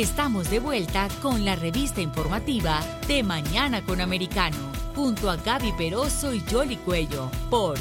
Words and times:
Estamos 0.00 0.50
de 0.50 0.60
vuelta 0.60 1.08
con 1.20 1.44
la 1.44 1.56
revista 1.56 2.00
informativa 2.00 2.80
de 3.06 3.22
Mañana 3.22 3.82
con 3.84 4.00
Americano, 4.00 4.56
junto 4.94 5.28
a 5.28 5.36
Gaby 5.36 5.72
Peroso 5.72 6.32
y 6.32 6.40
Jolly 6.40 6.76
Cuello, 6.76 7.30
por 7.50 7.76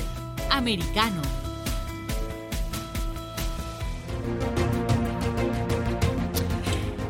Americano. 0.52 1.22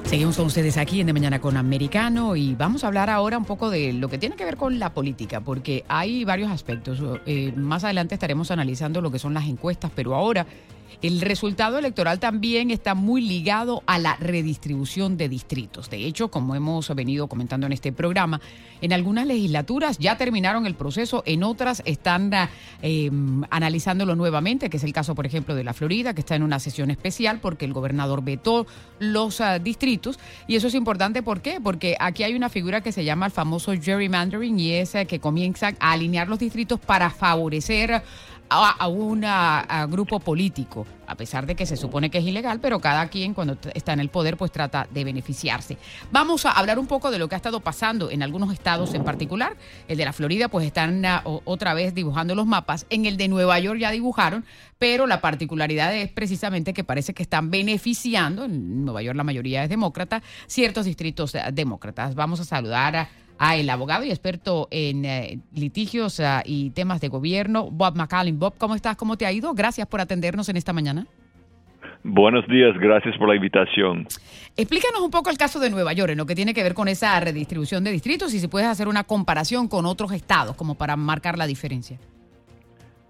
Seguimos 0.03 0.37
con 0.37 0.45
ustedes 0.45 0.77
aquí 0.77 1.01
en 1.01 1.07
De 1.07 1.13
Mañana 1.13 1.41
con 1.41 1.57
Americano 1.57 2.35
y 2.35 2.53
vamos 2.53 2.83
a 2.83 2.87
hablar 2.87 3.09
ahora 3.09 3.39
un 3.39 3.45
poco 3.45 3.71
de 3.71 3.93
lo 3.93 4.09
que 4.09 4.19
tiene 4.19 4.35
que 4.35 4.45
ver 4.45 4.57
con 4.57 4.77
la 4.77 4.93
política, 4.93 5.41
porque 5.41 5.85
hay 5.87 6.23
varios 6.23 6.51
aspectos. 6.51 7.01
Eh, 7.25 7.51
más 7.55 7.83
adelante 7.83 8.13
estaremos 8.13 8.51
analizando 8.51 9.01
lo 9.01 9.09
que 9.09 9.17
son 9.17 9.33
las 9.33 9.47
encuestas, 9.47 9.89
pero 9.95 10.13
ahora 10.13 10.45
el 11.01 11.21
resultado 11.21 11.77
electoral 11.77 12.19
también 12.19 12.71
está 12.71 12.95
muy 12.95 13.21
ligado 13.21 13.83
a 13.85 13.99
la 13.99 14.15
redistribución 14.15 15.17
de 15.17 15.29
distritos. 15.29 15.89
De 15.89 16.05
hecho, 16.05 16.29
como 16.29 16.55
hemos 16.55 16.93
venido 16.95 17.27
comentando 17.27 17.67
en 17.67 17.73
este 17.73 17.91
programa, 17.91 18.41
en 18.81 18.93
algunas 18.93 19.27
legislaturas 19.27 19.97
ya 19.97 20.17
terminaron 20.17 20.65
el 20.65 20.75
proceso, 20.75 21.23
en 21.25 21.43
otras 21.43 21.81
están 21.85 22.31
eh, 22.81 23.11
analizándolo 23.49 24.15
nuevamente, 24.15 24.69
que 24.69 24.77
es 24.77 24.83
el 24.83 24.93
caso, 24.93 25.15
por 25.15 25.25
ejemplo, 25.25 25.55
de 25.55 25.63
la 25.63 25.73
Florida, 25.73 26.13
que 26.13 26.21
está 26.21 26.35
en 26.35 26.43
una 26.43 26.59
sesión 26.59 26.91
especial 26.91 27.39
porque 27.39 27.65
el 27.65 27.73
gobernador 27.73 28.23
vetó 28.23 28.67
los 28.99 29.41
ah, 29.41 29.59
distritos. 29.59 30.19
Y 30.47 30.55
eso 30.55 30.67
es 30.67 30.75
importante, 30.75 31.23
¿por 31.23 31.41
qué? 31.41 31.59
Porque 31.61 31.95
aquí 31.99 32.23
hay 32.23 32.35
una 32.35 32.49
figura 32.49 32.81
que 32.81 32.91
se 32.91 33.03
llama 33.03 33.25
el 33.25 33.31
famoso 33.31 33.73
gerrymandering 33.73 34.59
y 34.59 34.73
es 34.73 34.95
eh, 34.95 35.05
que 35.05 35.19
comienza 35.19 35.73
a 35.79 35.91
alinear 35.91 36.27
los 36.27 36.39
distritos 36.39 36.79
para 36.79 37.09
favorecer 37.09 38.03
a, 38.49 38.87
un 38.87 39.25
grupo 39.89 40.19
político, 40.19 40.85
a 41.07 41.15
pesar 41.15 41.45
de 41.45 41.55
que 41.55 41.65
se 41.65 41.77
supone 41.77 42.09
que 42.09 42.17
es 42.17 42.25
ilegal, 42.25 42.59
pero 42.59 42.79
cada 42.79 43.07
quien 43.07 43.33
cuando 43.33 43.57
está 43.73 43.93
en 43.93 43.99
el 43.99 44.09
poder 44.09 44.37
pues 44.37 44.51
trata 44.51 44.87
de 44.91 45.03
beneficiarse. 45.03 45.77
Vamos 46.11 46.45
a 46.45 46.51
hablar 46.51 46.79
un 46.79 46.87
poco 46.87 47.11
de 47.11 47.19
lo 47.19 47.27
que 47.27 47.35
ha 47.35 47.37
estado 47.37 47.59
pasando 47.59 48.09
en 48.09 48.23
algunos 48.23 48.51
estados 48.53 48.93
en 48.93 49.03
particular. 49.03 49.55
El 49.87 49.97
de 49.97 50.05
la 50.05 50.13
Florida 50.13 50.47
pues 50.47 50.65
están 50.65 51.05
ah, 51.05 51.23
otra 51.23 51.73
vez 51.73 51.93
dibujando 51.93 52.35
los 52.35 52.45
mapas. 52.45 52.85
En 52.89 53.05
el 53.05 53.17
de 53.17 53.27
Nueva 53.27 53.59
York 53.59 53.79
ya 53.79 53.91
dibujaron, 53.91 54.45
pero 54.77 55.07
la 55.07 55.21
particularidad 55.21 55.95
es 55.95 56.09
precisamente 56.09 56.73
que 56.73 56.83
parece 56.83 57.13
que 57.13 57.23
están 57.23 57.51
beneficiando, 57.51 58.45
en 58.45 58.85
Nueva 58.85 59.01
York 59.01 59.17
la 59.17 59.23
mayoría 59.23 59.63
es 59.63 59.69
demócrata, 59.69 60.21
ciertos 60.47 60.85
distritos 60.85 61.35
eh, 61.35 61.41
demócratas. 61.53 62.15
Vamos 62.15 62.39
a 62.39 62.45
saludar 62.45 62.95
a 62.95 63.09
a 63.39 63.55
el 63.55 63.69
abogado 63.69 64.03
y 64.03 64.09
experto 64.09 64.67
en 64.69 65.05
eh, 65.05 65.39
litigios 65.55 66.19
ah, 66.19 66.43
y 66.45 66.69
temas 66.71 67.01
de 67.01 67.07
gobierno, 67.07 67.71
Bob 67.71 67.95
McCallum. 67.95 68.37
Bob, 68.37 68.55
¿cómo 68.57 68.75
estás? 68.75 68.97
¿Cómo 68.97 69.17
te 69.17 69.25
ha 69.25 69.31
ido? 69.31 69.53
Gracias 69.53 69.87
por 69.87 70.01
atendernos 70.01 70.49
en 70.49 70.57
esta 70.57 70.73
mañana. 70.73 71.07
Buenos 72.03 72.47
días, 72.47 72.77
gracias 72.79 73.17
por 73.17 73.29
la 73.29 73.35
invitación. 73.35 74.07
Explícanos 74.55 75.01
un 75.01 75.11
poco 75.11 75.29
el 75.29 75.37
caso 75.37 75.59
de 75.59 75.69
Nueva 75.69 75.93
York 75.93 76.11
en 76.11 76.17
lo 76.17 76.25
que 76.25 76.35
tiene 76.35 76.53
que 76.53 76.63
ver 76.63 76.73
con 76.73 76.87
esa 76.87 77.19
redistribución 77.19 77.83
de 77.83 77.91
distritos 77.91 78.33
y 78.33 78.39
si 78.39 78.47
puedes 78.47 78.67
hacer 78.67 78.87
una 78.87 79.05
comparación 79.05 79.67
con 79.67 79.85
otros 79.85 80.11
estados 80.11 80.55
como 80.55 80.75
para 80.75 80.95
marcar 80.95 81.37
la 81.37 81.47
diferencia. 81.47 81.97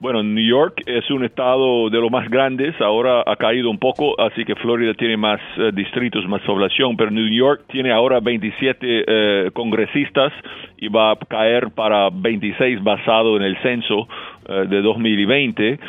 Bueno, 0.02 0.23
New 0.23 0.45
York 0.45 0.81
es 0.86 1.11
un 1.11 1.25
estado 1.25 1.89
de 1.89 2.00
los 2.00 2.09
más 2.09 2.30
grandes, 2.30 2.73
ahora 2.80 3.22
ha 3.25 3.36
caído 3.36 3.69
un 3.69 3.80
poco, 3.80 4.16
así 4.17 4.45
que 4.45 4.56
Florida 4.56 4.94
tiene 4.94 5.17
más 5.17 5.41
eh, 5.58 5.72
distritos, 5.73 6.25
más 6.25 6.41
población, 6.44 6.95
pero 6.95 7.11
New 7.11 7.28
York 7.28 7.64
tiene 7.69 7.91
ahora 7.91 8.22
27 8.22 8.78
eh, 8.81 9.52
congresistas 9.52 10.31
y 10.78 10.88
va 10.88 11.11
a 11.11 11.16
caer 11.17 11.72
para 11.72 12.09
26 12.14 12.81
basado 12.81 13.36
en 13.36 13.44
el 13.44 13.58
censo 13.61 14.08
eh, 14.47 14.67
de 14.69 14.81
2020. 14.81 15.80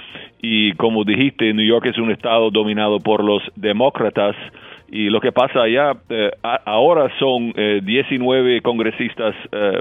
Y 0.42 0.72
como 0.72 1.04
dijiste, 1.04 1.54
New 1.54 1.64
York 1.64 1.86
es 1.86 1.98
un 1.98 2.10
estado 2.10 2.50
dominado 2.50 2.98
por 2.98 3.22
los 3.22 3.44
demócratas. 3.54 4.34
Y 4.90 5.08
lo 5.08 5.20
que 5.20 5.30
pasa 5.30 5.62
allá, 5.62 5.92
ahora 6.64 7.08
son 7.20 7.52
19 7.52 8.60
congresistas 8.60 9.36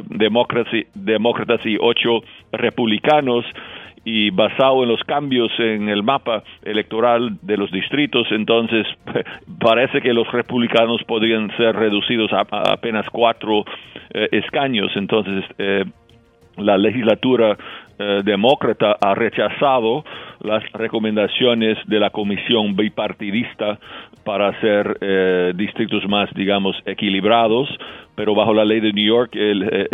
demócratas 0.08 1.66
y 1.66 1.78
8 1.80 2.22
republicanos 2.52 3.44
y 4.06 4.30
basado 4.30 4.84
en 4.84 4.90
los 4.90 5.04
cambios 5.04 5.52
en 5.60 5.90
el 5.90 6.04
mapa 6.04 6.44
electoral 6.64 7.38
de 7.42 7.58
los 7.58 7.72
distritos, 7.72 8.28
entonces 8.32 8.88
parece 9.60 10.02
que 10.02 10.14
los 10.14 10.32
republicanos 10.32 11.04
podrían 11.04 11.56
ser 11.58 11.76
reducidos 11.76 12.32
a, 12.34 12.42
apenas 12.72 13.06
cuatro 13.12 13.66
eh, 14.14 14.30
escaños. 14.32 14.92
Entonces, 14.96 15.44
eh, 15.58 15.86
la 16.58 16.78
legislatura 16.78 17.58
eh, 17.98 18.22
demócrata 18.24 18.98
ha 19.02 19.14
rechazado 19.16 20.04
las 20.42 20.64
recomendaciones 20.74 21.78
de 21.86 22.00
la 22.00 22.10
comisión 22.10 22.76
bipartidista 22.76 23.80
para 24.24 24.50
hacer 24.50 24.98
eh, 25.02 25.54
distritos 25.56 26.08
más, 26.08 26.30
digamos, 26.34 26.76
equilibrados, 26.86 27.70
pero 28.16 28.36
bajo 28.36 28.54
la 28.54 28.66
ley 28.66 28.80
de 28.80 28.92
New 28.94 29.06
York 29.06 29.32
eh, 29.34 29.88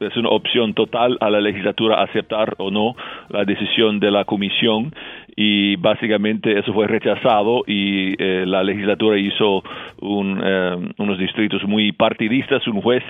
es, 0.00 0.16
una 0.16 0.30
opción 0.30 0.74
total 0.74 1.16
a 1.20 1.30
la 1.30 1.40
legislatura 1.40 2.02
aceptar 2.02 2.54
o 2.58 2.70
no 2.70 2.96
la 3.28 3.44
decisión 3.44 4.00
de 4.00 4.10
la 4.10 4.24
comisión 4.24 4.92
y 5.40 5.76
básicamente 5.76 6.58
eso 6.58 6.72
fue 6.72 6.88
rechazado 6.88 7.62
y 7.64 8.14
eh, 8.18 8.44
la 8.44 8.64
legislatura 8.64 9.16
hizo 9.16 9.62
unos 10.00 11.18
distritos 11.18 11.62
muy 11.64 11.92
partidistas. 11.92 12.66
Un 12.66 12.80
juez 12.80 13.04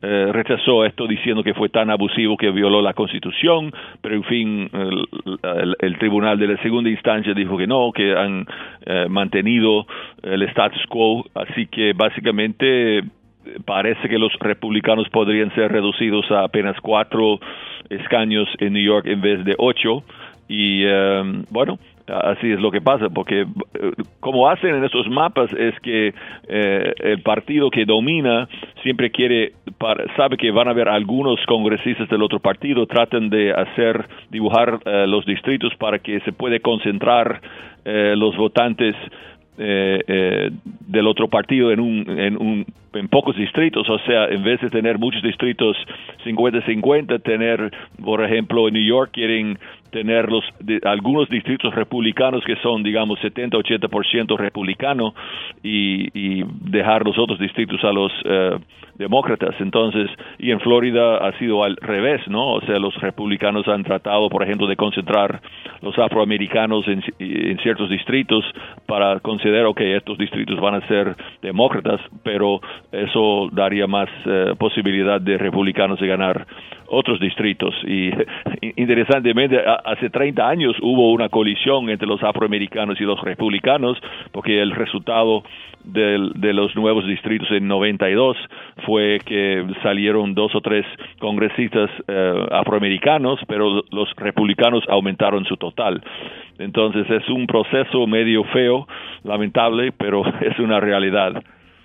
rechazó 0.00 0.84
esto 0.84 1.06
diciendo 1.06 1.42
que 1.42 1.54
fue 1.54 1.68
tan 1.68 1.90
abusivo 1.90 2.36
que 2.36 2.50
violó 2.50 2.82
la 2.82 2.92
constitución, 2.92 3.72
pero 4.02 4.14
en 4.14 4.24
fin, 4.24 4.70
el 5.80 5.98
tribunal 5.98 6.38
de 6.38 6.48
la 6.48 6.62
segunda 6.62 6.90
instancia 6.90 7.34
dijo 7.34 7.56
que 7.56 7.66
no, 7.66 7.92
que 7.92 8.14
han 8.14 8.46
eh, 8.86 9.06
mantenido 9.08 9.86
el 10.22 10.42
status 10.42 10.84
quo, 10.88 11.24
así 11.34 11.66
que 11.66 11.92
básicamente 11.94 12.98
eh, 12.98 13.02
parece 13.64 14.08
que 14.08 14.18
los 14.18 14.32
republicanos 14.40 15.08
podrían 15.10 15.54
ser 15.54 15.72
reducidos 15.72 16.30
a 16.30 16.44
apenas 16.44 16.80
cuatro 16.80 17.40
escaños 17.90 18.48
en 18.58 18.72
New 18.74 18.82
York 18.82 19.06
en 19.06 19.20
vez 19.20 19.44
de 19.44 19.54
ocho. 19.58 20.04
Y 20.48 20.84
eh, 20.84 21.44
bueno, 21.50 21.78
Así 22.06 22.50
es 22.50 22.60
lo 22.60 22.70
que 22.70 22.82
pasa, 22.82 23.08
porque 23.08 23.40
eh, 23.40 23.92
como 24.20 24.50
hacen 24.50 24.74
en 24.74 24.84
estos 24.84 25.08
mapas 25.08 25.50
es 25.54 25.78
que 25.80 26.12
eh, 26.48 26.94
el 26.98 27.22
partido 27.22 27.70
que 27.70 27.86
domina 27.86 28.46
siempre 28.82 29.10
quiere, 29.10 29.52
sabe 30.14 30.36
que 30.36 30.50
van 30.50 30.68
a 30.68 30.72
haber 30.72 30.90
algunos 30.90 31.40
congresistas 31.46 32.06
del 32.10 32.22
otro 32.22 32.40
partido, 32.40 32.86
tratan 32.86 33.30
de 33.30 33.52
hacer, 33.52 34.06
dibujar 34.30 34.80
eh, 34.84 35.06
los 35.06 35.24
distritos 35.24 35.74
para 35.76 35.98
que 35.98 36.20
se 36.20 36.32
puede 36.32 36.60
concentrar 36.60 37.40
los 37.86 38.34
votantes 38.38 38.96
del 39.58 41.06
otro 41.06 41.28
partido 41.28 41.70
en 41.70 41.80
un, 41.80 42.18
en 42.18 42.36
un 42.38 42.64
en 42.94 43.08
pocos 43.08 43.36
distritos, 43.36 43.88
o 43.88 43.98
sea, 44.00 44.26
en 44.26 44.42
vez 44.42 44.60
de 44.60 44.70
tener 44.70 44.98
muchos 44.98 45.22
distritos 45.22 45.76
50-50, 46.24 47.22
tener, 47.22 47.72
por 48.02 48.24
ejemplo, 48.24 48.68
en 48.68 48.74
New 48.74 48.84
York 48.84 49.10
quieren 49.12 49.58
tener 49.94 50.28
los, 50.28 50.44
algunos 50.82 51.28
distritos 51.28 51.72
republicanos 51.72 52.42
que 52.44 52.56
son, 52.56 52.82
digamos, 52.82 53.20
70-80% 53.20 54.36
republicanos 54.36 55.14
y, 55.62 56.08
y, 56.12 56.44
dejar 56.62 57.06
los 57.06 57.16
otros 57.16 57.38
distritos 57.38 57.82
a 57.84 57.92
los 57.92 58.10
eh, 58.24 58.58
demócratas. 58.96 59.54
Entonces, 59.60 60.10
y 60.40 60.50
en 60.50 60.58
Florida 60.58 61.18
ha 61.18 61.38
sido 61.38 61.62
al 61.62 61.76
revés, 61.76 62.26
¿no? 62.26 62.54
O 62.54 62.60
sea, 62.62 62.80
los 62.80 62.92
republicanos 63.00 63.68
han 63.68 63.84
tratado, 63.84 64.28
por 64.28 64.42
ejemplo, 64.42 64.66
de 64.66 64.74
concentrar 64.74 65.40
los 65.80 65.96
afroamericanos 65.96 66.88
en, 66.88 67.00
en 67.20 67.58
ciertos 67.58 67.88
distritos 67.88 68.44
para 68.86 69.20
considerar, 69.20 69.72
que 69.76 69.94
estos 69.96 70.18
distritos 70.18 70.58
van 70.60 70.74
a 70.74 70.88
ser 70.88 71.14
demócratas, 71.40 72.00
pero 72.24 72.60
eso 72.90 73.48
daría 73.52 73.86
más 73.86 74.08
eh, 74.26 74.54
posibilidad 74.58 75.20
de 75.20 75.38
republicanos 75.38 76.00
de 76.00 76.08
ganar 76.08 76.46
otros 76.86 77.20
distritos. 77.20 77.74
Y 77.86 78.10
interesantemente, 78.76 79.58
hace 79.84 80.10
30 80.10 80.48
años 80.48 80.76
hubo 80.82 81.12
una 81.12 81.28
colisión 81.28 81.90
entre 81.90 82.08
los 82.08 82.22
afroamericanos 82.22 83.00
y 83.00 83.04
los 83.04 83.20
republicanos, 83.20 83.98
porque 84.32 84.60
el 84.60 84.72
resultado 84.72 85.44
de, 85.84 86.52
los 86.52 86.74
nuevos 86.74 87.06
distritos 87.06 87.50
en 87.50 87.68
92 87.68 88.36
fue 88.86 89.20
que 89.24 89.64
salieron 89.82 90.34
dos 90.34 90.54
o 90.54 90.60
tres 90.60 90.86
congresistas 91.18 91.90
eh, 92.08 92.46
afroamericanos, 92.50 93.40
pero 93.46 93.84
los 93.90 94.14
republicanos 94.16 94.84
aumentaron 94.88 95.44
su 95.44 95.56
total. 95.56 96.02
Entonces 96.58 97.08
es 97.10 97.28
un 97.28 97.46
proceso 97.46 98.06
medio 98.06 98.44
feo, 98.44 98.86
lamentable, 99.22 99.92
pero 99.92 100.24
es 100.40 100.58
una 100.58 100.80
realidad. 100.80 101.42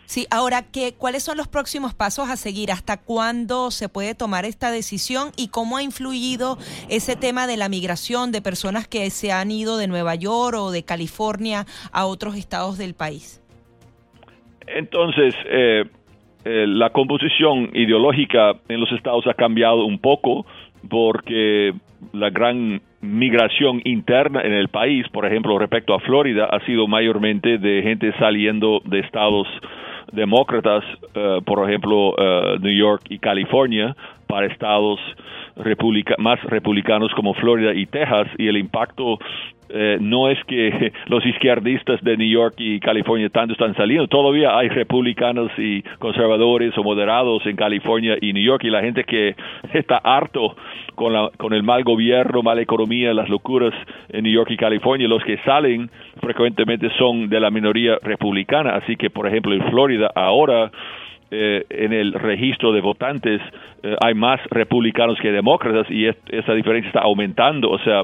Sí, 0.10 0.26
ahora, 0.32 0.64
¿qué, 0.74 0.96
¿cuáles 0.98 1.24
son 1.24 1.38
los 1.38 1.48
próximos 1.48 1.94
pasos 1.94 2.32
a 2.32 2.36
seguir? 2.36 2.72
¿Hasta 2.72 2.98
cuándo 2.98 3.70
se 3.70 3.90
puede 3.90 4.16
tomar 4.16 4.44
esta 4.44 4.72
decisión 4.72 5.30
y 5.38 5.50
cómo 5.50 5.78
ha 5.78 5.84
influido 5.84 6.58
ese 6.90 7.16
tema 7.16 7.46
de 7.46 7.58
la 7.58 7.70
migración 7.70 8.32
de 8.32 8.42
personas 8.42 8.88
que 8.88 9.12
se 9.12 9.32
han 9.32 9.52
ido 9.52 9.78
de 9.78 9.88
Nueva 9.88 10.16
York 10.16 10.58
o 10.58 10.72
de 10.72 10.82
California 10.82 11.66
a 11.94 12.08
otros 12.08 12.36
estados 12.38 12.80
del 12.80 12.96
país? 12.96 13.40
Entonces, 14.66 15.36
eh, 15.46 15.86
eh, 16.44 16.66
la 16.68 16.90
composición 16.90 17.70
ideológica 17.76 18.54
en 18.68 18.80
los 18.80 18.92
estados 18.94 19.28
ha 19.28 19.36
cambiado 19.36 19.86
un 19.86 20.00
poco 20.00 20.48
porque 20.90 21.72
la 22.14 22.32
gran 22.32 22.82
migración 23.02 23.84
interna 23.86 24.42
en 24.42 24.54
el 24.54 24.70
país, 24.70 25.08
por 25.10 25.28
ejemplo, 25.28 25.60
respecto 25.60 25.94
a 25.94 26.00
Florida, 26.00 26.46
ha 26.46 26.66
sido 26.66 26.88
mayormente 26.88 27.60
de 27.60 27.84
gente 27.84 28.12
saliendo 28.18 28.82
de 28.86 29.02
estados 29.02 29.48
demócratas, 30.12 30.84
por 31.46 31.68
ejemplo, 31.68 32.16
New 32.60 32.76
York 32.76 33.04
y 33.10 33.20
California, 33.20 33.96
para 34.28 34.46
estados 34.48 35.00
más 36.18 36.42
republicanos 36.44 37.12
como 37.14 37.34
Florida 37.34 37.74
y 37.74 37.86
Texas, 37.86 38.28
y 38.38 38.48
el 38.48 38.58
impacto 38.58 39.20
eh, 39.72 39.98
no 40.02 40.30
es 40.30 40.44
que 40.46 40.92
los 41.08 41.24
izquierdistas 41.26 42.02
de 42.04 42.18
New 42.18 42.28
York 42.28 42.56
y 42.58 42.80
California 42.80 43.30
tanto 43.30 43.54
están 43.54 43.76
saliendo, 43.76 44.08
todavía 44.08 44.58
hay 44.58 44.70
republicanos 44.70 45.52
y 45.58 45.84
conservadores 46.00 46.76
o 46.78 46.84
moderados 46.84 47.46
en 47.46 47.56
California 47.56 48.18
y 48.20 48.34
New 48.34 48.44
York 48.44 48.64
y 48.64 48.72
la 48.72 48.82
gente 48.82 49.04
que 49.04 49.36
está 49.74 49.98
harto 49.98 50.56
con, 50.96 51.14
la, 51.14 51.30
con 51.38 51.54
el 51.54 51.62
mal 51.62 51.84
gobierno, 51.84 52.42
mala 52.42 52.62
economía, 52.62 53.14
las 53.14 53.30
locuras 53.30 53.74
en 54.10 54.24
New 54.24 54.34
York 54.34 54.50
y 54.52 54.58
California, 54.58 55.08
los 55.08 55.24
que 55.24 55.38
salen 55.40 55.90
frecuentemente 56.20 56.90
son 56.98 57.30
de 57.30 57.40
la 57.40 57.52
minoría 57.52 58.00
republicana, 58.02 58.72
así 58.72 58.96
que 58.96 59.10
por 59.10 59.28
ejemplo 59.28 59.54
en 59.54 59.70
Florida 59.70 60.12
ahora 60.16 60.72
eh, 61.32 61.66
en 61.70 61.94
el 61.94 62.14
registro 62.14 62.72
de 62.72 62.82
votantes 62.82 63.40
eh, 63.84 63.96
hay 64.02 64.16
más 64.16 64.40
republicanos 64.50 65.18
que 65.22 65.32
demócratas 65.32 65.86
y 65.90 66.08
esa 66.08 66.54
diferencia 66.54 66.88
está 66.88 67.02
aumentando. 67.02 67.70
O 67.70 67.78
sea, 67.80 68.04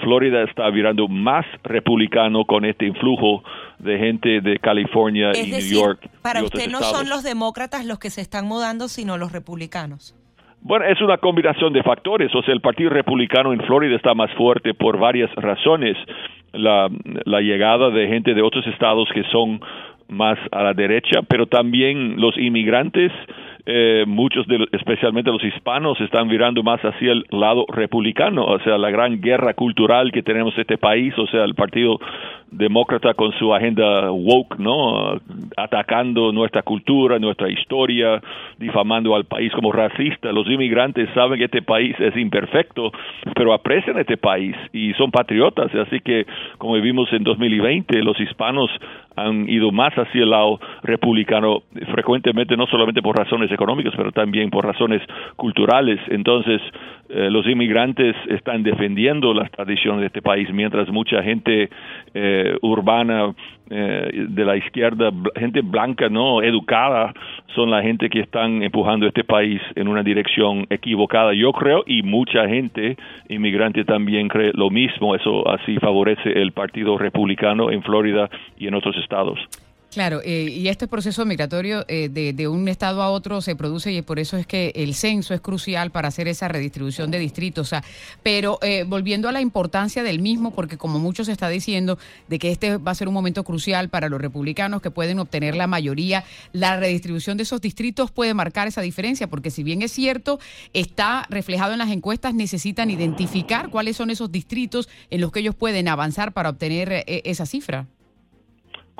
Florida 0.00 0.42
está 0.42 0.70
virando 0.70 1.06
más 1.06 1.44
republicano 1.64 2.44
con 2.44 2.64
este 2.64 2.86
influjo 2.86 3.44
de 3.78 3.98
gente 3.98 4.40
de 4.40 4.58
California 4.58 5.32
y 5.34 5.50
New 5.50 5.60
York. 5.60 6.08
Para 6.22 6.42
usted 6.42 6.70
no 6.70 6.80
son 6.80 7.08
los 7.08 7.22
demócratas 7.22 7.84
los 7.84 7.98
que 7.98 8.08
se 8.08 8.22
están 8.22 8.46
mudando, 8.46 8.88
sino 8.88 9.18
los 9.18 9.32
republicanos. 9.32 10.16
Bueno, 10.62 10.84
es 10.86 11.00
una 11.02 11.18
combinación 11.18 11.72
de 11.72 11.82
factores. 11.82 12.34
O 12.34 12.42
sea, 12.42 12.54
el 12.54 12.60
Partido 12.60 12.88
Republicano 12.88 13.52
en 13.52 13.60
Florida 13.60 13.96
está 13.96 14.14
más 14.14 14.32
fuerte 14.34 14.74
por 14.74 14.98
varias 14.98 15.30
razones. 15.34 15.96
La, 16.52 16.88
la 17.24 17.40
llegada 17.40 17.90
de 17.90 18.06
gente 18.08 18.34
de 18.34 18.42
otros 18.42 18.66
estados 18.66 19.08
que 19.12 19.24
son 19.24 19.60
más 20.12 20.38
a 20.52 20.62
la 20.62 20.74
derecha, 20.74 21.22
pero 21.26 21.46
también 21.46 22.20
los 22.20 22.36
inmigrantes, 22.38 23.10
eh, 23.64 24.04
muchos 24.06 24.46
de, 24.48 24.66
especialmente 24.72 25.30
los 25.30 25.42
hispanos, 25.44 26.00
están 26.00 26.28
virando 26.28 26.62
más 26.62 26.80
hacia 26.80 27.12
el 27.12 27.24
lado 27.30 27.64
republicano, 27.68 28.44
o 28.44 28.58
sea, 28.60 28.76
la 28.76 28.90
gran 28.90 29.20
guerra 29.20 29.54
cultural 29.54 30.10
que 30.10 30.22
tenemos 30.22 30.54
en 30.54 30.62
este 30.62 30.78
país, 30.78 31.16
o 31.16 31.26
sea, 31.28 31.44
el 31.44 31.54
Partido 31.54 32.00
Demócrata 32.50 33.14
con 33.14 33.32
su 33.38 33.54
agenda 33.54 34.10
woke, 34.10 34.58
¿no? 34.58 35.20
Atacando 35.56 36.32
nuestra 36.32 36.62
cultura, 36.62 37.18
nuestra 37.18 37.48
historia, 37.48 38.20
difamando 38.58 39.14
al 39.14 39.24
país 39.24 39.50
como 39.52 39.72
racista. 39.72 40.32
Los 40.32 40.46
inmigrantes 40.48 41.08
saben 41.14 41.38
que 41.38 41.46
este 41.46 41.62
país 41.62 41.96
es 41.98 42.14
imperfecto, 42.16 42.92
pero 43.34 43.54
aprecian 43.54 43.98
este 43.98 44.16
país 44.16 44.54
y 44.72 44.92
son 44.94 45.10
patriotas, 45.10 45.74
así 45.74 46.00
que, 46.00 46.26
como 46.58 46.74
vimos 46.74 47.10
en 47.12 47.22
2020, 47.22 48.02
los 48.02 48.20
hispanos 48.20 48.70
han 49.16 49.48
ido 49.48 49.70
más 49.72 49.92
hacia 49.94 50.22
el 50.22 50.30
lado 50.30 50.58
republicano, 50.82 51.62
frecuentemente 51.92 52.56
no 52.56 52.66
solamente 52.66 53.02
por 53.02 53.16
razones 53.16 53.50
económicas, 53.52 53.92
pero 53.96 54.12
también 54.12 54.50
por 54.50 54.64
razones 54.64 55.02
culturales. 55.36 56.00
Entonces, 56.08 56.60
eh, 57.08 57.30
los 57.30 57.46
inmigrantes 57.46 58.16
están 58.28 58.62
defendiendo 58.62 59.34
las 59.34 59.50
tradiciones 59.50 60.00
de 60.00 60.06
este 60.06 60.22
país, 60.22 60.48
mientras 60.52 60.88
mucha 60.88 61.22
gente 61.22 61.68
eh, 62.14 62.56
urbana 62.62 63.34
eh, 63.68 64.26
de 64.28 64.44
la 64.44 64.56
izquierda, 64.56 65.10
gente 65.36 65.60
blanca, 65.60 66.08
no 66.08 66.42
educada, 66.42 67.12
son 67.54 67.70
la 67.70 67.82
gente 67.82 68.08
que 68.08 68.20
están 68.20 68.62
empujando 68.62 69.06
este 69.06 69.24
país 69.24 69.60
en 69.74 69.88
una 69.88 70.02
dirección 70.02 70.66
equivocada, 70.70 71.34
yo 71.34 71.52
creo, 71.52 71.82
y 71.86 72.02
mucha 72.02 72.48
gente 72.48 72.96
inmigrante 73.28 73.84
también 73.84 74.28
cree 74.28 74.52
lo 74.54 74.70
mismo. 74.70 75.14
Eso 75.14 75.46
así 75.48 75.76
favorece 75.78 76.32
el 76.40 76.52
Partido 76.52 76.96
Republicano 76.96 77.70
en 77.70 77.82
Florida 77.82 78.30
y 78.58 78.68
en 78.68 78.74
otros 78.74 78.96
estados. 78.96 79.38
Claro, 79.92 80.22
eh, 80.24 80.44
y 80.44 80.68
este 80.68 80.88
proceso 80.88 81.26
migratorio 81.26 81.84
eh, 81.86 82.08
de, 82.08 82.48
un 82.48 82.66
estado 82.68 83.02
a 83.02 83.10
otro 83.10 83.42
se 83.42 83.56
produce 83.56 83.92
y 83.92 84.00
por 84.00 84.18
eso 84.18 84.38
es 84.38 84.46
que 84.46 84.72
el 84.74 84.94
censo 84.94 85.34
es 85.34 85.42
crucial 85.42 85.90
para 85.90 86.08
hacer 86.08 86.28
esa 86.28 86.48
redistribución 86.48 87.10
de 87.10 87.18
distritos. 87.18 87.66
O 87.66 87.68
sea, 87.68 87.84
pero 88.22 88.58
eh, 88.62 88.84
volviendo 88.88 89.28
a 89.28 89.32
la 89.32 89.42
importancia 89.42 90.02
del 90.02 90.20
mismo, 90.20 90.52
porque 90.52 90.78
como 90.78 90.98
muchos 90.98 91.26
se 91.26 91.32
está 91.32 91.50
diciendo, 91.50 91.98
de 92.26 92.38
que 92.38 92.50
este 92.50 92.78
va 92.78 92.92
a 92.92 92.94
ser 92.94 93.06
un 93.06 93.12
momento 93.12 93.44
crucial 93.44 93.90
para 93.90 94.08
los 94.08 94.18
republicanos 94.18 94.80
que 94.80 94.90
pueden 94.90 95.18
obtener 95.18 95.56
la 95.56 95.66
mayoría, 95.66 96.24
la 96.52 96.78
redistribución 96.78 97.36
de 97.36 97.42
esos 97.42 97.60
distritos 97.60 98.10
puede 98.10 98.32
marcar 98.32 98.68
esa 98.68 98.80
diferencia, 98.80 99.28
porque 99.28 99.50
si 99.50 99.62
bien 99.62 99.82
es 99.82 99.92
cierto, 99.92 100.40
está 100.72 101.26
reflejado 101.28 101.74
en 101.74 101.78
las 101.78 101.90
encuestas, 101.90 102.32
necesitan 102.32 102.88
identificar 102.88 103.68
cuáles 103.68 103.98
son 103.98 104.08
esos 104.08 104.32
distritos 104.32 104.88
en 105.10 105.20
los 105.20 105.32
que 105.32 105.40
ellos 105.40 105.54
pueden 105.54 105.86
avanzar 105.86 106.32
para 106.32 106.48
obtener 106.48 107.04
esa 107.06 107.44
cifra. 107.44 107.88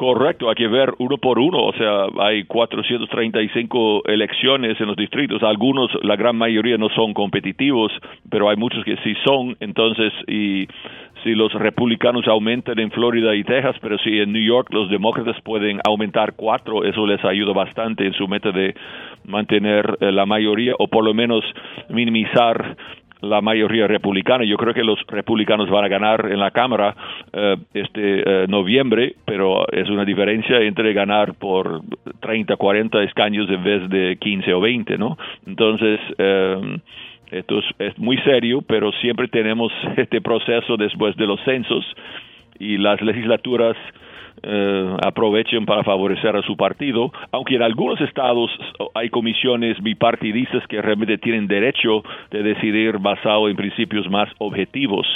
Correcto, 0.02 0.49
hay 0.49 0.56
que 0.56 0.66
ver 0.66 0.93
uno 0.99 1.16
por 1.16 1.38
uno, 1.38 1.62
o 1.62 1.72
sea, 1.75 2.06
hay 2.19 2.43
435 2.43 4.02
elecciones 4.06 4.81
en 4.81 4.88
los 4.88 4.96
distritos, 4.96 5.40
algunos, 5.44 5.93
la 6.02 6.16
gran 6.16 6.34
mayoría 6.34 6.76
no 6.76 6.88
son 6.88 7.14
competitivos, 7.14 7.93
pero 8.28 8.50
hay 8.50 8.56
muchos 8.56 8.84
que 8.84 8.96
sí 9.04 9.14
son, 9.25 9.56
entonces, 9.60 10.12
y 10.26 10.66
si 11.22 11.37
los 11.37 11.52
republicanos 11.52 12.26
aumentan 12.26 12.81
en 12.81 12.90
Florida 12.90 13.32
y 13.37 13.44
Texas, 13.44 13.76
pero 13.81 13.96
si 13.99 14.19
en 14.19 14.32
New 14.32 14.43
York 14.43 14.72
los 14.72 14.90
demócratas 14.90 15.40
pueden 15.43 15.78
aumentar 15.87 16.34
cuatro, 16.34 16.82
eso 16.84 17.06
les 17.06 17.25
ayuda 17.25 17.52
bastante 17.52 18.05
en 18.05 18.12
su 18.14 18.26
meta 18.26 18.50
de 18.50 18.75
mantener 19.25 19.98
eh, 20.00 20.10
la 20.10 20.26
mayoría 20.26 20.75
o 20.81 20.88
por 20.88 21.05
lo 21.05 21.14
menos 21.14 21.44
minimizar 21.88 22.76
la 23.22 23.40
mayoría 23.40 23.86
republicana. 23.86 24.44
Yo 24.44 24.56
creo 24.56 24.74
que 24.74 24.84
los 24.84 25.00
republicanos 25.06 25.70
van 25.70 25.84
a 25.84 25.88
ganar 25.88 26.28
en 26.30 26.38
la 26.38 26.50
Cámara 26.50 26.94
eh, 27.32 27.56
este 27.72 28.22
eh, 28.44 28.46
noviembre, 28.48 29.14
pero 29.24 29.66
es 29.72 29.88
una 29.88 30.04
diferencia 30.04 30.60
entre 30.60 30.92
ganar 30.92 31.34
por 31.34 31.80
30, 32.20 32.56
40 32.56 33.02
escaños 33.04 33.48
en 33.48 33.64
vez 33.64 33.88
de 33.88 34.16
15 34.20 34.54
o 34.54 34.60
20, 34.60 34.98
¿no? 34.98 35.16
Entonces, 35.46 36.00
eh, 36.19 36.78
esto 37.30 37.60
es, 37.60 37.64
es 37.78 37.98
muy 37.98 38.19
serio, 38.19 38.62
pero 38.62 38.92
siempre 39.00 39.28
tenemos 39.28 39.72
este 39.96 40.20
proceso 40.20 40.76
después 40.76 41.16
de 41.16 41.26
los 41.26 41.40
censos 41.44 41.86
y 42.58 42.76
las 42.76 43.00
legislaturas 43.00 43.76
eh, 44.43 44.96
aprovechen 45.05 45.67
para 45.67 45.84
favorecer 45.84 46.37
a 46.37 46.43
su 46.43 46.56
partido, 46.56 47.12
aunque 47.31 47.56
en 47.56 47.62
algunos 47.62 48.00
estados 48.00 48.50
hay 48.94 49.11
comisiones 49.11 49.81
bipartidistas 49.82 50.67
que 50.67 50.81
realmente 50.81 51.19
tienen 51.19 51.46
derecho 51.46 52.02
de 52.31 52.43
decidir 52.43 52.99
basado 52.99 53.49
en 53.49 53.56
principios 53.56 54.08
más 54.11 54.29
objetivos 54.38 55.06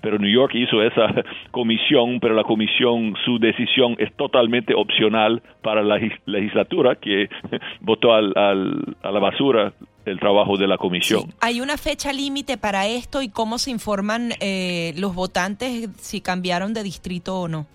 pero 0.00 0.18
New 0.18 0.30
York 0.30 0.54
hizo 0.54 0.82
esa 0.82 1.12
comisión, 1.50 2.20
pero 2.20 2.34
la 2.34 2.44
comisión, 2.44 3.14
su 3.24 3.38
decisión 3.38 3.96
es 3.98 4.14
totalmente 4.14 4.74
opcional 4.74 5.42
para 5.62 5.82
la 5.82 5.98
legislatura 6.26 6.96
que 6.96 7.28
votó 7.80 8.14
al, 8.14 8.32
a 8.36 9.10
la 9.10 9.18
basura 9.18 9.72
el 10.04 10.18
trabajo 10.18 10.56
de 10.56 10.66
la 10.66 10.78
comisión. 10.78 11.34
¿Hay 11.40 11.60
una 11.60 11.76
fecha 11.76 12.12
límite 12.12 12.56
para 12.56 12.86
esto 12.86 13.22
y 13.22 13.28
cómo 13.28 13.58
se 13.58 13.70
informan 13.70 14.32
eh, 14.40 14.94
los 14.96 15.14
votantes 15.14 15.90
si 16.00 16.20
cambiaron 16.20 16.72
de 16.72 16.82
distrito 16.82 17.40
o 17.40 17.48
no? 17.48 17.66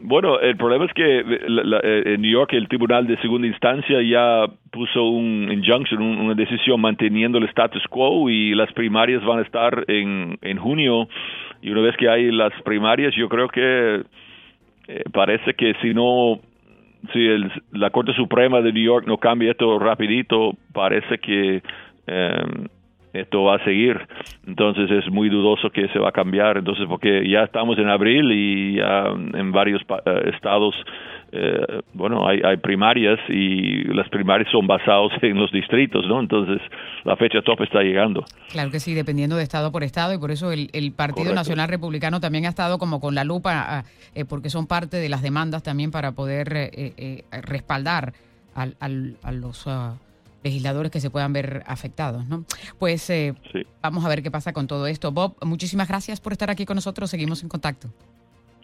Bueno, 0.00 0.38
el 0.40 0.56
problema 0.56 0.84
es 0.84 0.92
que 0.92 1.20
eh, 1.20 2.02
en 2.06 2.20
New 2.20 2.30
York 2.30 2.52
el 2.52 2.68
Tribunal 2.68 3.06
de 3.06 3.16
Segunda 3.18 3.46
Instancia 3.46 4.02
ya 4.02 4.46
puso 4.70 5.02
un 5.04 5.50
injunction, 5.50 6.02
una 6.02 6.34
decisión 6.34 6.80
manteniendo 6.80 7.38
el 7.38 7.44
status 7.44 7.82
quo 7.88 8.28
y 8.28 8.54
las 8.54 8.70
primarias 8.72 9.24
van 9.24 9.38
a 9.38 9.42
estar 9.42 9.84
en, 9.88 10.38
en 10.42 10.58
junio. 10.58 11.08
Y 11.62 11.70
una 11.70 11.80
vez 11.80 11.96
que 11.96 12.08
hay 12.08 12.30
las 12.30 12.52
primarias 12.62 13.14
yo 13.14 13.28
creo 13.28 13.48
que 13.48 14.02
eh, 14.88 15.02
parece 15.12 15.54
que 15.54 15.74
si 15.80 15.94
no 15.94 16.40
si 17.12 17.26
el, 17.26 17.50
la 17.72 17.90
Corte 17.90 18.12
Suprema 18.14 18.60
de 18.60 18.72
New 18.72 18.84
York 18.84 19.06
no 19.06 19.16
cambia 19.16 19.52
esto 19.52 19.78
rapidito 19.78 20.52
parece 20.72 21.18
que 21.18 21.62
eh, 22.06 22.44
esto 23.20 23.44
va 23.44 23.56
a 23.56 23.64
seguir. 23.64 23.98
Entonces 24.46 24.90
es 24.90 25.10
muy 25.10 25.28
dudoso 25.28 25.70
que 25.70 25.88
se 25.88 25.98
va 25.98 26.10
a 26.10 26.12
cambiar. 26.12 26.58
Entonces, 26.58 26.86
porque 26.88 27.28
ya 27.28 27.42
estamos 27.42 27.78
en 27.78 27.88
abril 27.88 28.30
y 28.32 28.76
ya 28.76 29.06
en 29.06 29.52
varios 29.52 29.82
eh, 29.82 30.30
estados, 30.34 30.74
eh, 31.32 31.82
bueno, 31.92 32.26
hay, 32.26 32.40
hay 32.44 32.56
primarias 32.58 33.18
y 33.28 33.84
las 33.84 34.08
primarias 34.08 34.50
son 34.50 34.66
basadas 34.66 35.12
en 35.22 35.38
los 35.38 35.50
distritos, 35.52 36.06
¿no? 36.06 36.20
Entonces, 36.20 36.60
la 37.04 37.16
fecha 37.16 37.42
top 37.42 37.62
está 37.62 37.82
llegando. 37.82 38.24
Claro 38.50 38.70
que 38.70 38.80
sí, 38.80 38.94
dependiendo 38.94 39.36
de 39.36 39.42
estado 39.42 39.72
por 39.72 39.82
estado 39.82 40.14
y 40.14 40.18
por 40.18 40.30
eso 40.30 40.52
el, 40.52 40.92
Partido 40.96 41.34
Nacional 41.34 41.68
Republicano 41.68 42.20
también 42.20 42.46
ha 42.46 42.48
estado 42.48 42.78
como 42.78 43.00
con 43.00 43.14
la 43.14 43.24
lupa, 43.24 43.84
eh, 44.14 44.24
porque 44.24 44.50
son 44.50 44.66
parte 44.66 44.96
de 44.96 45.08
las 45.08 45.20
demandas 45.20 45.62
también 45.62 45.90
para 45.90 46.12
poder 46.12 46.70
respaldar 47.42 48.12
al, 48.54 49.16
a 49.22 49.32
los... 49.32 49.66
Ah, 49.66 49.96
legisladores 50.42 50.90
que 50.90 51.00
se 51.00 51.10
puedan 51.10 51.32
ver 51.32 51.62
afectados, 51.66 52.26
¿no? 52.26 52.44
Pues 52.78 53.08
eh, 53.10 53.34
vamos 53.82 54.04
a 54.04 54.08
ver 54.08 54.22
qué 54.22 54.30
pasa 54.30 54.52
con 54.52 54.66
todo 54.66 54.86
esto. 54.86 55.12
Bob, 55.12 55.36
muchísimas 55.44 55.88
gracias 55.88 56.20
por 56.20 56.32
estar 56.32 56.50
aquí 56.50 56.64
con 56.64 56.76
nosotros. 56.76 57.10
Seguimos 57.10 57.42
en 57.42 57.48
contacto. 57.48 57.88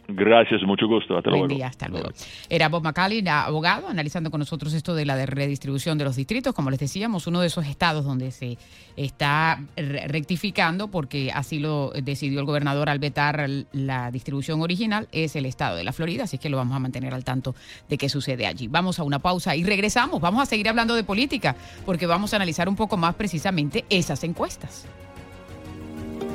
Gracias, 0.09 0.63
mucho 0.63 0.87
gusto. 0.89 1.17
Hasta 1.17 1.31
Buen 1.31 1.43
luego. 1.43 1.55
día, 1.55 1.69
hasta 1.69 1.89
luego. 1.89 2.11
Era 2.49 2.69
Bob 2.69 2.83
McCallin, 2.83 3.29
abogado, 3.29 3.89
analizando 3.89 4.31
con 4.31 4.41
nosotros 4.41 4.75
esto 4.75 4.95
de 4.95 5.07
la 5.07 5.25
redistribución 5.27 5.97
de 5.97 6.05
los 6.05 6.17
distritos. 6.17 6.55
Como 6.55 6.71
les 6.71 6.81
decíamos, 6.81 7.27
uno 7.27 7.41
de 7.41 7.47
esos 7.47 7.67
estados 7.67 8.05
donde 8.05 8.31
se 8.31 8.59
está 8.97 9.63
rectificando, 9.77 10.89
porque 10.89 11.31
así 11.33 11.61
lo 11.61 11.93
decidió 12.03 12.41
el 12.41 12.47
gobernador 12.47 12.89
al 12.89 12.99
vetar 12.99 13.49
la 13.73 14.11
distribución 14.11 14.61
original, 14.61 15.09
es 15.13 15.37
el 15.37 15.47
estado 15.47 15.77
de 15.77 15.85
la 15.85 15.93
Florida. 15.93 16.25
Así 16.25 16.39
que 16.39 16.49
lo 16.49 16.57
vamos 16.57 16.77
a 16.77 16.81
mantener 16.81 17.15
al 17.15 17.25
tanto 17.25 17.55
de 17.89 17.97
qué 17.97 18.09
sucede 18.09 18.47
allí. 18.47 18.69
Vamos 18.69 18.99
a 18.99 19.05
una 19.05 19.21
pausa 19.21 19.55
y 19.57 19.63
regresamos. 19.65 20.21
Vamos 20.21 20.43
a 20.43 20.47
seguir 20.47 20.69
hablando 20.69 20.95
de 20.95 21.05
política, 21.05 21.57
porque 21.87 22.07
vamos 22.07 22.33
a 22.33 22.37
analizar 22.37 22.69
un 22.69 22.77
poco 22.77 22.97
más 22.97 23.15
precisamente 23.15 23.85
esas 23.89 24.25
encuestas. 24.25 24.87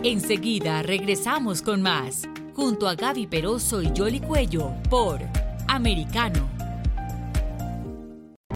Enseguida 0.03 0.83
regresamos 0.83 1.61
con 1.61 1.81
más 1.81 2.27
junto 2.57 2.87
a 2.87 2.95
Gaby 2.95 3.27
Peroso 3.27 3.83
y 3.83 3.93
Jolly 3.95 4.19
Cuello 4.19 4.73
por 4.89 5.19
Americano. 5.67 6.56